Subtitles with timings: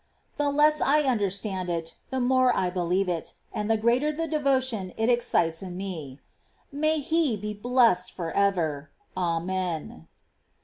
[0.37, 4.93] The less I understand it, the more I believe it, and the greater the devotion
[4.97, 6.19] it excites in me.
[6.71, 8.89] May He be blessed for ever!
[9.15, 10.07] Amen.